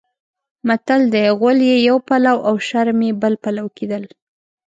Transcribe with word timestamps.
متل 0.67 1.01
دی: 1.13 1.25
غول 1.39 1.59
یې 1.69 1.77
یو 1.89 1.97
پلو 2.07 2.35
او 2.47 2.55
شرم 2.67 2.99
یې 3.07 3.11
بل 3.21 3.33
پلو 3.43 3.65
کېدل. 3.77 4.03